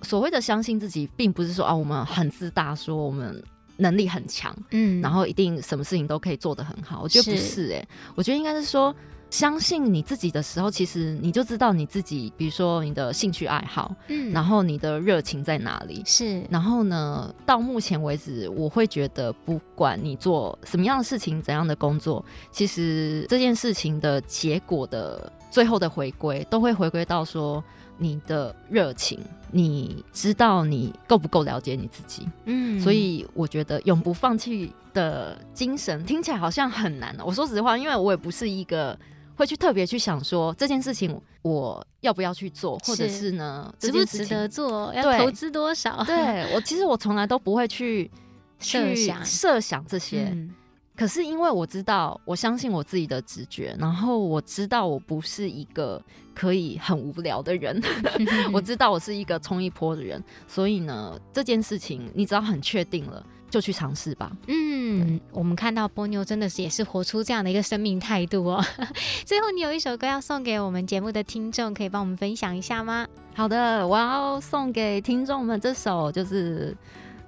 [0.00, 3.40] 所谓的相信自己，并不是说啊我们很自大，说我们
[3.82, 7.02] 能力很强，嗯，然后一定什么事情都可以做得很好。
[7.02, 8.94] 我觉得不是欸，我觉得应该是说。
[9.32, 16.02] 相信你自己的时候，其实你就知道你自己，比如说你的兴趣爱好，嗯，然后你的热情在哪里？
[16.04, 16.44] 是。
[16.50, 27.64] 然后呢，到目前为止，我会觉得，不管你做什么样的事情，怎样的工作，其实这件事情的结果的最后的回归，都会回归到说
[28.02, 29.18] 你的热情，
[29.50, 32.28] 你知道你够不够了解你自己？
[32.46, 32.80] 嗯。
[32.80, 37.16] 所以我觉得永不放弃的精神听起来好像很难。
[37.24, 38.98] 我说实话，因为我也不是一个。
[39.34, 46.04] 会去特别去想说这件事情我要不要去做，或者是呢，值不值得做，要投资多少？
[46.04, 48.10] 对，我其实我从来都不会去
[48.58, 50.28] 设想设想这些。
[50.30, 50.54] 嗯，
[50.94, 56.00] 可是因为我知道，我相信我自己的直觉，然后我知道我不是一个
[56.34, 57.80] 可以很无聊的人，
[58.52, 63.24] 我知道我是一个冲一波的人，所以呢，这件事情你只要很确定了。
[63.52, 64.32] 就去尝试吧。
[64.46, 68.64] 嗯，我们看到波妞真的是也是活出这样的一个生命态度哦。
[69.26, 73.06] 最后，你有一首歌要送给我们节目的听众，可以帮我们分享一下吗？
[73.34, 76.74] 好的，我要送给听众们这首就是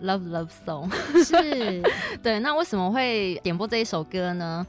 [0.06, 0.90] 《Love Love Song》。
[1.22, 1.82] 是，
[2.24, 2.40] 对。
[2.40, 4.66] 那为什么会点播这一首歌呢？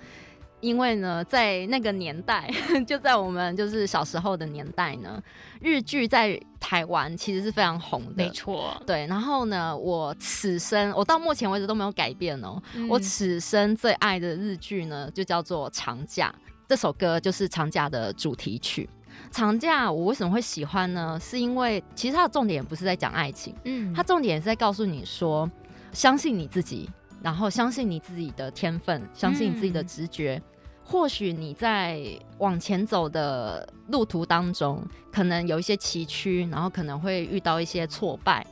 [0.62, 2.50] 因为呢，在那个年代，
[2.88, 5.22] 就在我们就是小时候的年代呢，
[5.62, 8.14] 日剧在台湾其实是非常红的。
[8.16, 9.06] 没错，对。
[9.08, 12.62] 然后呢，我此生我到目前为止都没有改变哦。
[12.74, 16.34] 嗯、我此生最爱的日剧呢，就叫做《长假》。
[16.68, 18.90] 这首歌就是《长假》的主题曲。
[19.36, 21.20] 《长假》我为什么会喜欢呢？
[21.22, 25.50] 是因为其实它的重点不是在讲爱情，嗯，它重点是在告诉你说，
[25.92, 26.90] 相信你自己，
[27.26, 30.38] 然后相信你自己的天分，相信你自己的直觉。
[30.38, 30.52] 嗯
[30.88, 32.00] 或许你在
[32.38, 34.80] 往前走的路途当中，
[35.12, 38.46] 可能有一些崎岖，然后可能会遇到一些挫败，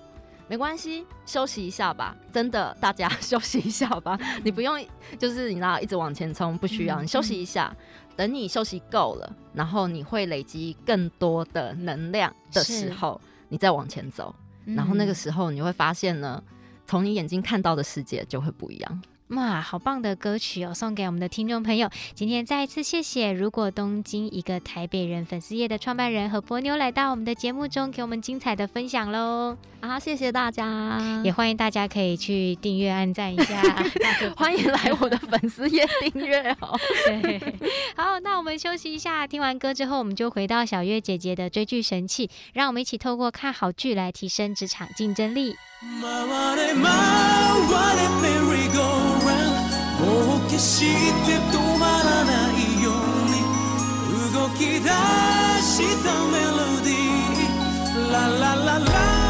[0.48, 2.18] 没关系，休息一下吧。
[2.32, 4.18] 真的，大家 休息一下吧。
[4.44, 4.84] 你不用，
[5.20, 7.00] 就是你知道，一直往前冲，不需要。
[7.04, 7.72] 你休息一下，
[8.16, 14.34] 等你休息够了，然后你会累积更多的能量的时候，你再往前走。
[14.66, 16.44] 然后那个时候，你会发现呢，
[16.86, 19.02] 从你眼睛看到的世界就会不一样。
[19.36, 21.89] 哇，好棒的歌曲哦，送给我们的听众朋友。
[22.13, 29.58] 今天再一次谢谢如果东京一个台北人粉丝页的创办人和波妞来到我们的节目中，给我们精彩的分享喽。
[29.80, 33.62] 啊，谢谢大家，也欢迎大家可以去订阅、按赞一下，
[34.38, 36.80] 欢迎来我的粉丝页订阅哦。
[37.22, 37.39] 对，
[37.96, 45.56] 好，那我们休息一下，听完歌之后，我们就回到小月姐姐的追剧神器，让我们一起透过看好剧来提升职场竞争力。
[50.04, 50.86] もう決し
[51.26, 52.94] て止まらないよう
[53.30, 54.89] に動き出
[55.62, 58.12] したメロディー。
[58.12, 59.23] ララララ。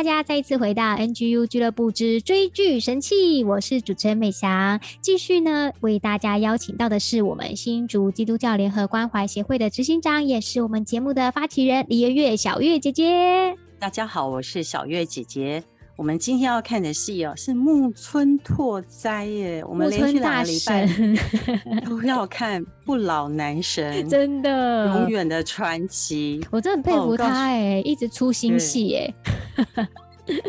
[0.00, 4.80] 大家再一次回到 NGU 俱乐部之追剧神器，我是主持人美翔。
[5.02, 13.54] 继续呢，为大家邀请到的是我们新竹基督教联合关怀协会的执行长，也是我们节目的发起人李月月小月姐姐。
[13.78, 15.62] 大家好，我是小月姐姐。
[16.00, 19.62] 我们今天要看的戏哦，是木村拓哉耶。
[19.68, 20.88] 我们连续两个礼拜
[21.84, 26.42] 都要看不老男神， 真的永远的传奇。
[26.50, 29.14] 我真的很佩服他哎，一直出新戏哎，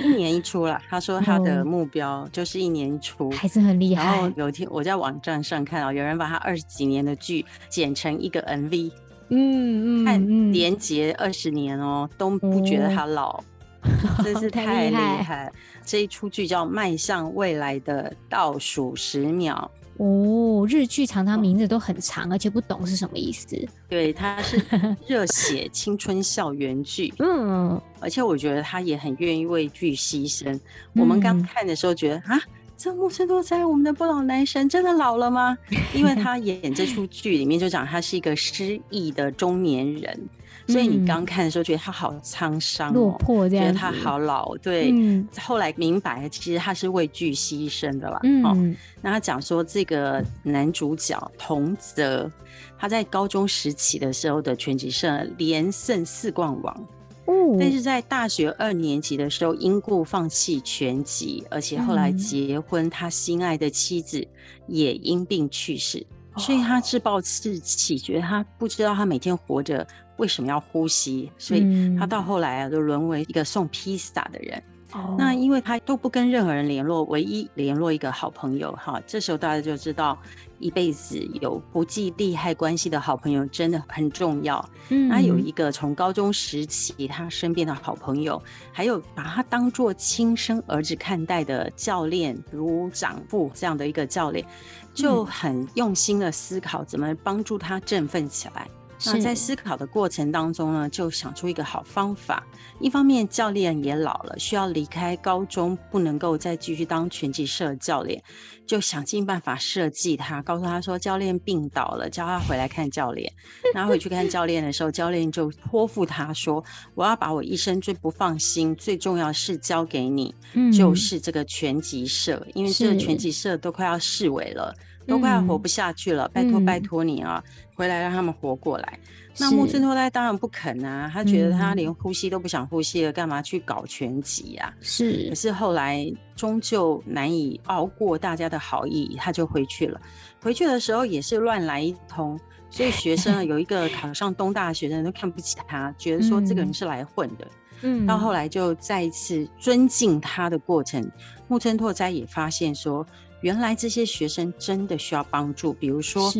[0.02, 0.82] 一年一出了。
[0.90, 4.06] 他说他的目标就是一年一出，还是很厉害。
[4.06, 8.90] 然后有一天我在网站上看到有人把他二十几年的剧剪成一个 MV，
[9.28, 13.44] 嗯嗯，看连结二十年哦，都不觉得他老。
[14.24, 15.54] 真是太厉害，害！
[15.86, 19.70] 这一出剧叫《迈向未来的倒数十秒》
[20.04, 23.58] 哦，日剧常常名字都很长，而且不懂是什么意思。
[23.90, 24.60] 对，它是
[25.08, 27.14] 热血青春校园剧。
[27.20, 30.60] 嗯，而且我觉得他也很愿意为剧牺牲。
[30.94, 32.42] 我们刚看的时候觉得啊，
[32.78, 35.56] 这木村拓哉，我们的不老男神，真的老了吗？
[35.94, 40.30] 因为他演这出剧里面就讲他是一个失忆的中年人。
[40.72, 44.56] 所以你刚看的时候觉得他好沧桑、喔，落魄这样，觉得他好老。
[44.58, 48.20] 对，嗯、后来明白其实他是为剧牺牲的啦。
[48.24, 52.32] 嗯，喔、那他讲说这个男主角桐泽，
[52.78, 56.88] 他在高中时期的时候的拳击社连胜四冠王。
[57.26, 64.28] 哦，但是在大学二年级的时候因故放弃拳击，而且后来结婚，他心爱的妻子
[64.68, 69.86] 也因病去世，嗯、所以他自暴自弃，觉得他不知道他每天活着。
[70.18, 71.32] 为什么要呼吸？
[71.40, 74.62] 所以他到后来啊，就沦为一个送披萨的人。
[74.94, 78.72] 哦、那因为他都不跟任何人联络，唯一联络一个好朋友。
[78.74, 80.18] 哈，这时候大家就知道，
[80.60, 84.64] 一辈子有不计利害关系的好朋友真的很重要。
[84.90, 88.42] 嗯，那有一个从高中时期他身边的好朋友，
[88.74, 94.46] 还有把他当做亲生儿子看待的教练，如长父这样的一个教练，
[94.94, 98.68] 就很用心的思考怎么帮助他振奋起来。
[99.06, 102.46] 那在思考的过程当中呢，就想出一个好方法。
[102.80, 108.22] 一方面，教练也老了，需要离开高中，不能够再继续当拳击社教练，
[108.66, 113.32] 就想尽办法设计他，告诉他说教练病倒了，叫他回来看教练。
[113.74, 124.74] 然后回去看教练的时候，教练就托付他说：“我要把我一生最不放心、最重要事交给你，嗯、就是这个拳击社，因为这个拳击社都快要视为了。”
[125.08, 129.00] 都快要活不下去了，嗯、拜托拜托你啊，嗯、回来让他们活过来。
[129.38, 134.74] 那木村拓哉当然不肯啊，他觉得他连呼吸都不想呼吸了，干嘛去搞拳击啊？
[134.82, 135.30] 是。
[135.30, 140.00] 可是后来终究难以熬过大家的好意，他就回去了。
[140.42, 142.38] 回去的时候也是乱来一通，
[142.70, 147.48] 所以学生啊有一个考上东大的学生都看不起他，觉得说这个人是来混的。
[147.84, 148.06] 嗯。
[148.06, 151.10] 到后来就再一次尊敬他的过程，
[151.48, 153.06] 木村拓哉也发现说。
[153.42, 156.32] 原来这些学生真的需要帮助，比如说，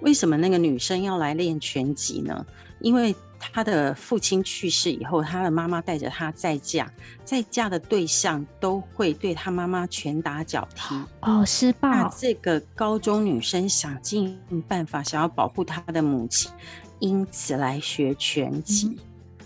[0.00, 2.46] 为什么那个女生要来练拳击呢？
[2.80, 6.90] 因为她的父亲去世以后，她的妈妈带着她再嫁，
[7.24, 10.94] 再嫁的对象都会对她妈妈拳打脚踢。
[11.20, 11.88] 哦，施暴。
[11.90, 14.38] 那这个高中女生想尽
[14.68, 16.50] 办法想要保护她的母亲，
[16.98, 18.86] 因此来学拳击。
[18.86, 18.98] 嗯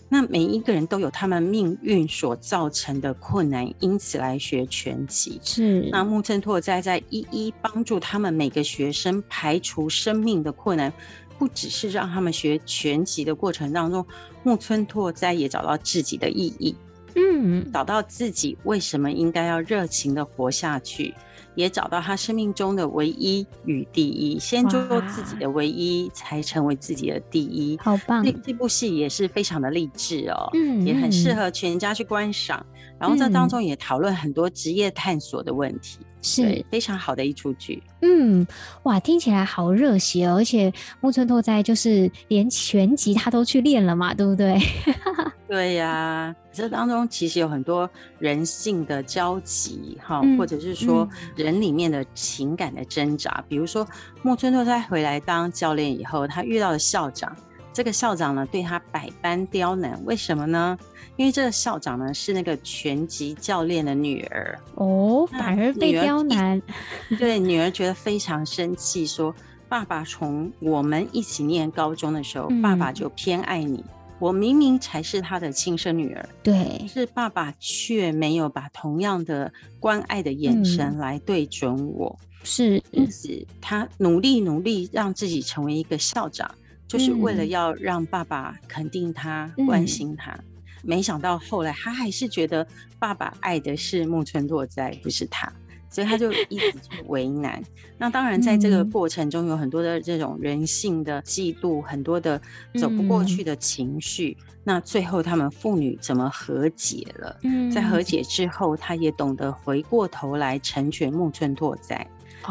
[0.09, 5.41] 那每一个人都有他们命运所造成的困难，因此来学拳击。
[5.43, 5.89] 是。
[5.91, 10.93] 那木村拓哉在一一帮助他们每个学生排除生命的困难，
[11.39, 14.07] 不只是让他们学拳击的过程当中，
[14.43, 16.77] 木村拓哉也找到自己的意义。
[17.17, 21.15] 嗯，找到自己为什么应该要热情的活下去。
[21.55, 27.79] 也找到他生命中的唯一与第一，先做自己的唯一，才成为自己的第一。
[27.83, 28.25] 好棒！
[28.25, 32.65] 这这部戏也是非常的励志哦，嗯，也很适合全家去观赏。
[32.99, 35.99] 然后在当中也讨论很多职业探索的问题。
[36.25, 38.45] 是非常好的一出剧，嗯，
[38.85, 40.37] 哇，听起来好热血哦！
[40.37, 44.59] 而且木村拓哉就是连全集他都去练了嘛，对不对？
[45.47, 51.07] 对呀、啊，这当中其实有很多人性的交集哈，嗯、或者是说
[51.37, 53.31] 人里面的情感的挣扎。
[53.31, 53.87] 嗯、比如说
[54.23, 57.37] 木村拓哉回来当教练以后，他遇到了校长，
[57.75, 60.79] 这个校长呢对他百般刁难，为什么呢？
[61.17, 66.63] 因为这个校长呢是那个拳击教练的女儿哦，反而被刁难。
[67.19, 69.35] 对，女儿觉得非常生气，说
[69.69, 73.85] ：“爸爸从我们一起念高中的时候，嗯、爸爸就偏爱你，
[74.21, 86.53] 我明明才是他的亲生女儿，对，是爸爸却没有把同样的关爱的眼神来对准我，嗯、是因此他努力努力让自己成为一个校长，
[86.87, 90.39] 就是为了要让爸爸肯定他、嗯、关心他。”
[90.83, 92.67] 没想到后来他还是觉得
[92.99, 95.53] 爸爸爱的是木村拓哉，不是他。
[95.89, 97.63] 所以他就一直去为难。
[97.97, 102.37] 那当然，在这个过程中有很多的这种人性的嫉妒，很多的
[102.81, 104.37] 走不过去的情绪。
[104.65, 107.39] 那最后他们父女怎么和解了？
[107.73, 112.05] 在和解之后，他也懂得回过头来成全木村拓哉，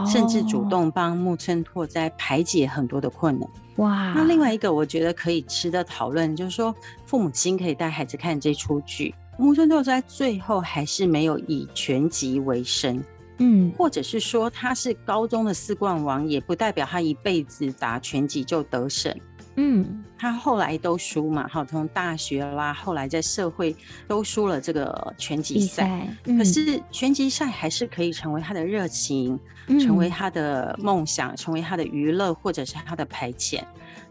[0.07, 3.49] 甚至主动帮木村拓哉排解很多的困难。
[3.77, 4.13] 哇！
[4.15, 9.13] 那另外一个我觉得可以值得讨论，就是说父母亲可以带孩子看这出剧。
[9.37, 13.03] 木村拓哉最后还是没有以全集为生。
[13.39, 19.11] 嗯，或者是说他是高中的四冠王，也不代表他一辈子打拳击就得胜。
[19.55, 23.75] 嗯，他后来都输嘛，好，从大学啦，后来在社会
[24.07, 26.07] 都输了这个拳击赛。
[26.25, 33.61] 嗯、可是拳击赛还是可以成为他的热情，嗯、成为他的梦想，成为他的娱乐，或者是他的排遣。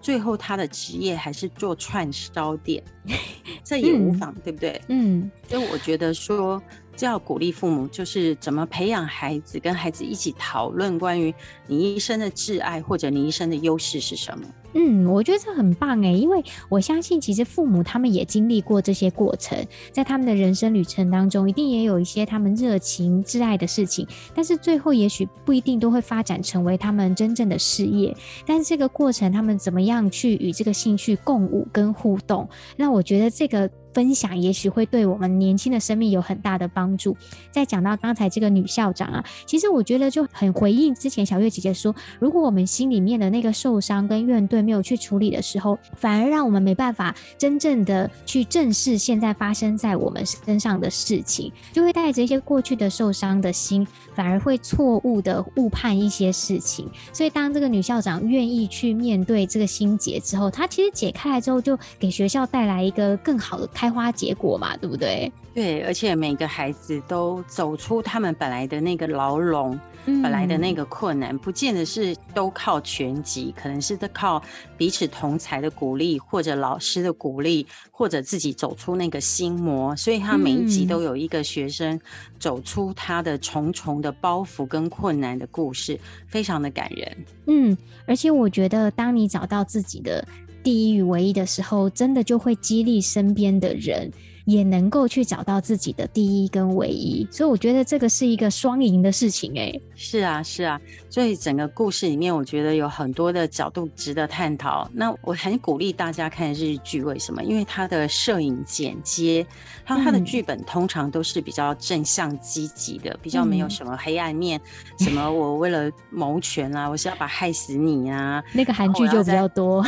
[0.00, 2.82] 最后他的职业还是做串烧店，
[3.64, 4.80] 这也无妨，嗯、对不对？
[4.88, 6.62] 嗯，所以我觉得说。
[6.94, 11.34] 就要鼓励父母，就是怎么培养孩子，跟孩子一起讨论关于
[11.66, 14.44] 你一生的挚爱，或者你一生的优势是什么。
[14.74, 19.58] 嗯，我觉得这很棒哎，因为我相信其实父母他们也经历过这些过程，
[19.92, 28.16] 在他们的人生旅程当中，一定也有一些他们热情挚爱的事情，但是最后也许不一定都会发展成为他们真正的事业。
[28.46, 32.48] 但是这个过程，他们怎么样去与这个兴趣共舞跟互动？
[32.76, 37.14] 那我觉得这个分享也许会对我们年轻的生命有很大的帮助。
[37.50, 44.62] 再讲到刚才这个女校长啊，其实我觉得就很回应之前小月姐姐说，如果我们心里面的那个受伤跟怨怼。
[44.62, 53.84] 没有去处理的时候，反而让我们没办法真正的去正视现在发生在我们身上的事情，就会带着一些过去的受伤的心，
[54.14, 56.88] 反而会错误的误判一些事情。
[57.12, 65.32] 所以，当这个女校长愿意去面对这个心结之后，她其实解开来之后，就给学校带来一个更好的开花结果嘛，对不对？
[65.52, 69.76] 对，而且每个孩子都走出他们本来的那个牢笼。
[70.04, 74.42] 本来的那个困难，不见得是都靠全集，可能是都靠
[74.76, 79.94] 彼此同才的鼓励，或者老师的鼓励，或者自己走出那个心魔。
[79.94, 82.00] 所以他每一集都有一个学生
[82.40, 87.16] 走出他的重重的包袱跟困难的故事，非常的感人。
[87.46, 90.26] 嗯，而且我觉得，当你找到自己的
[90.62, 94.10] 第一与唯一的时候，真的就会激励身边的人。
[94.44, 99.72] 也能够去找到自己的第一跟唯一，所以我觉得这个是一个双赢的事情哎。
[99.94, 104.90] 是啊，是啊，所以整个故事里面，我觉得有很多的角度值得探讨。
[104.92, 107.42] 那我很鼓励大家看日剧，为什么？
[107.44, 109.46] 因为它的摄影剪接，
[109.84, 114.60] 它它的剧本通常都是比较正向积极的，比较没有什么黑暗面，
[114.98, 119.84] 嗯、什么我为了谋权啊，我是要把害死你啊， 那个韩剧就比较多。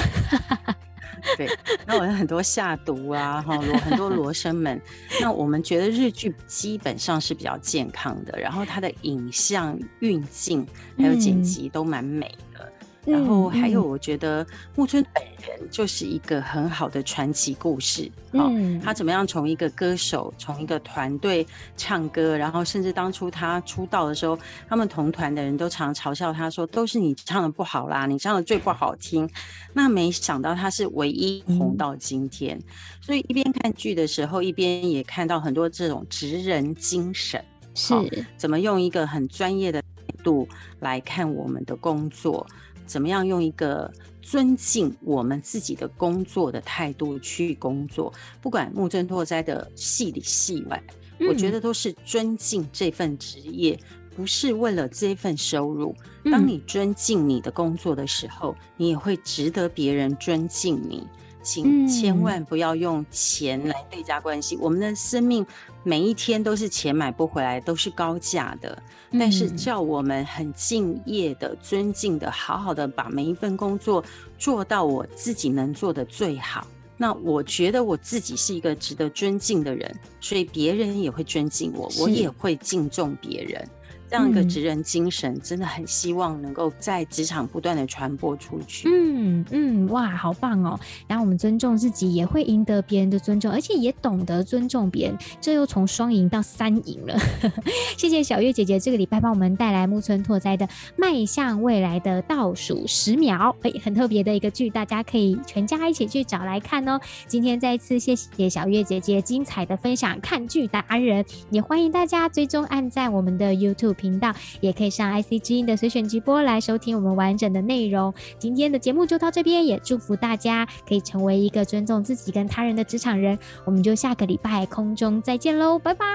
[1.37, 1.49] 对，
[1.87, 4.81] 那我有很多下毒啊，哈，罗很多罗生门。
[5.20, 10.66] 那我们觉得日剧基本上是比较健康的，然后它的影像运镜
[10.99, 12.72] 还有剪辑都蛮美的。
[13.05, 18.11] 然后还有，我觉得木村本人就是一个很好的传奇故事。
[18.32, 21.46] 嗯，他怎么样从一个歌手，从一个团队
[21.76, 24.38] 唱歌，然后甚至当初他出道的时候，
[24.68, 29.28] 他们同团的人都常嘲笑他说：“都是你唱的不好啦，你唱的最不好听。”
[29.74, 32.59] 那没想到他是唯一红到今天。
[33.00, 37.44] 所以一边看剧的时候，一边也看到很多这种职人精神，
[37.74, 37.94] 是
[38.38, 39.88] 怎么用一个很专业的态
[40.22, 40.48] 度
[40.80, 42.46] 来看我们的工作。
[42.87, 48.12] 怎么样用一个尊敬我们自己的工作的态度去工作？
[48.41, 50.82] 不管木村拓哉的戏里戏外，
[51.18, 53.78] 嗯、我觉得都是尊敬这份职业，
[54.16, 55.95] 不是为了这份收入。
[56.24, 61.07] 当你尊敬你的工作的时候，你也会值得别人尊敬你。
[61.45, 64.57] 请千万不要用钱来对价关系。
[64.57, 65.47] 我们的生命
[65.84, 68.82] 每一天都是钱买不回来，都是高价的。
[69.12, 74.03] 但是叫我们很敬业的、尊敬的、好好的把每一份工作
[74.36, 76.66] 做到我自己能做的最好。
[76.97, 83.68] 那我觉得我自己是一个值得尊敬的人，所以别人也会尊敬我，我也会敬重别人。
[84.09, 88.88] 这样一个职人精神，真的很希望能够在职场不断的传播出去。
[88.88, 90.78] 嗯嗯，哇，好棒哦！
[91.07, 97.18] 然后我们尊重自己，也会赢得别人的尊重，而且也懂得尊重别人，这又从双赢到三赢了。
[97.96, 107.00] 谢谢小月姐姐这个礼拜帮我们带来木村拓哉的《迈向未来的倒数十秒》，哎，很特别的一个剧，大家可以全家一起去找来看哦。
[107.26, 113.55] 今天再次谢谢小月姐姐精彩的分享，看剧达人，也欢迎大家追踪按赞我们的
[113.95, 118.12] 频道也可以上 IC 之音的随选直播来收听我们完整的内容。
[118.38, 123.38] 今天的节目就到这边，也祝福大家可以成为一个尊重自己跟他人的职场人。
[123.64, 126.07] 我们就下个礼拜空中再见喽，拜拜，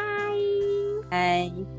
[1.09, 1.78] 拜。